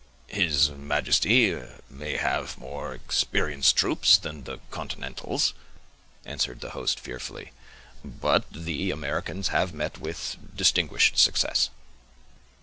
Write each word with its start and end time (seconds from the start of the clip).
"His 0.33 0.71
majesty 0.71 1.55
may 1.87 2.17
have 2.17 2.57
more 2.57 2.91
experienced 2.95 3.75
troops 3.75 4.17
than 4.17 4.45
the 4.45 4.57
continentals," 4.71 5.53
answered 6.25 6.59
the 6.61 6.71
host 6.71 6.99
fearfully, 6.99 7.51
"but 8.03 8.51
the 8.51 8.89
Americans 8.89 9.49
have 9.49 9.75
met 9.75 9.99
with 9.99 10.37
distinguished 10.55 11.19
success." 11.19 11.69